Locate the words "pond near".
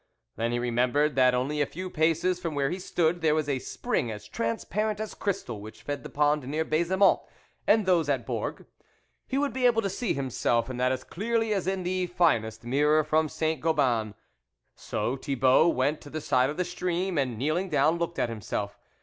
6.09-6.65